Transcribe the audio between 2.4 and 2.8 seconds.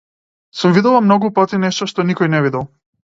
видел.